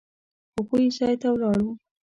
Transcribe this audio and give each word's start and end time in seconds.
هغوی 0.55 0.85
ځای 0.97 1.15
ته 1.21 1.27
ولاړو. 1.31 1.69